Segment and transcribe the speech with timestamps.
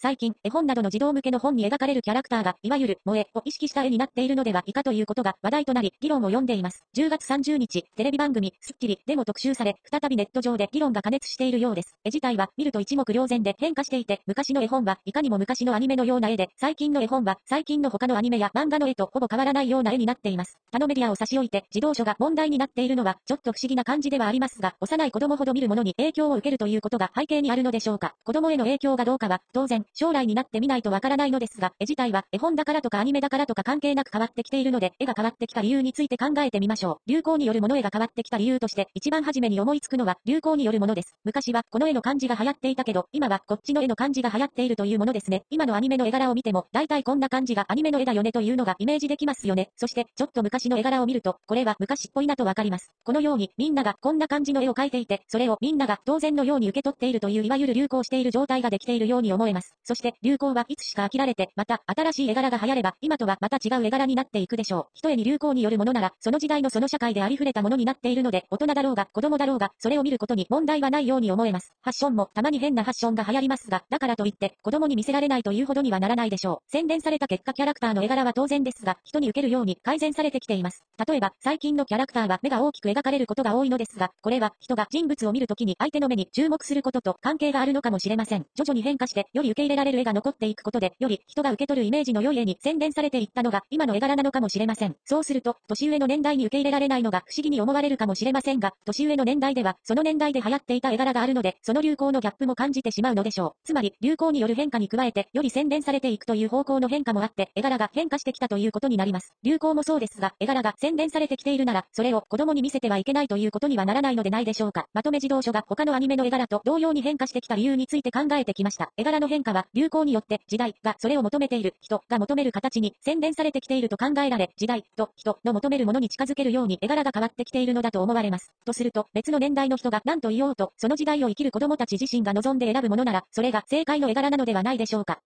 [0.00, 6.84] 最近、絵本などの児童向けの本に描かれるキャラクターが、いわゆる、萌えを意識した絵になっているのでは、いかということが話題となり、議論を読んでいます。
[6.96, 11.96] 10月30日、テレビ番組、スッキリでも特集され、再びネット上で議論が加熱しているようです。
[12.04, 20.58] 絵自体は、見ると一目瞭然で変化していて、昔の絵本はいかにも昔のアニメのような絵で、最近の絵本は、最近の他のアニメや漫画の絵とほぼ変わらないような絵になっています。
[20.70, 28.14] 他のメディアを差し置いて、児童書が問題になっているのは、ちょっと不思議な感じではありますが、幼い子供ほど見るものに影響を受けるということが背景にあるのでしょうか。
[28.24, 37.10] 子供への影響がどうかは、当然、将来になってみないとわからないのですが、絵自体は絵本だからとかアニメだからとか関係なく変わってきているので、絵が変わってきた理由について考えてみましょう。
[37.10, 41.14] 流行によるもの絵が変わってきた理由として、一番初めに思いつくのは、流行によるものです。
[41.24, 45.42] 昔は、この絵の漢字が流行っていたけど、今は、こっちの絵の漢字が流行っているというものですね。
[45.50, 49.70] 今のアニメの絵柄を見ても、大体こんな感じがアニメの絵だよねというのがイメージできますよね。
[49.76, 52.90] そして、ちょっと昔の絵柄を見ると、これは昔っぽいなとわかります。
[53.04, 59.77] このように、みんながこんな感じの絵を描いていて、それをみんなが当然のように受け取っているといういわゆる流行している状態ができているように思えます。
[59.88, 64.86] そして、流行はいつしか飽きられて、また新しい絵柄が流行れば、今とはまた違う絵柄になっていくでしょう。
[64.92, 71.72] 一重に流行によるものなら、その時代のその社会でありふれたものになっているので、大人だろうが、子供だろうが、それを見ることに問題はないように思えます。
[71.82, 76.70] ファッションもたまに変なファッションが流行りますが、だからといって、子供に見せられないというほどにはならないでしょう。
[76.70, 80.84] 洗練された結果キャラクターの絵柄は当然ですが、人に受けるように改善されてきています。
[81.06, 88.46] 例えば、最近のキャラクターは目が大きく描かれることが多いのですが、これは人が人物を見るときに相手の目に注目することと関係があるのかもしれません。
[88.56, 94.96] 徐々に変化して、より受け入れられる絵が残っていくことで、より人が受け取るイメージの良い絵に洗練されていったのが今の絵柄なのかもしれません。
[95.04, 103.52] そうすると、年上の年代に受け入れられないのが不思議に思われるかもしれませんが、年上の年代では、その年代で流行っていた絵柄があるので、その流行のギャップも感じてしまうのでしょう。
[103.64, 109.34] つまり、流行による変化に加えて、より洗練されていくという方向の変化もあって、絵柄が変化してきたということになります。
[109.44, 114.86] 流行もそうですが、絵柄が練されてきているなら、それを子供に見せてはいけないということにはならないのでないでしょうか。
[114.94, 118.90] まとめ自動書が他のアニメの絵柄と同様に変化してきた理由について考えてきました。
[118.96, 128.52] 絵柄の変化は、流行によって時代がそれを求めている人が求める形に洗練されてきていると考えられ、時代と人の求めるものに近づけるように絵柄が変わってきているのだと思われます。
[128.64, 135.20] とすると、別の年代の人が何と言おうと、その時代を生きる子供たち自身が望んで選ぶものなら、それが正解の絵柄なのではないでしょうか。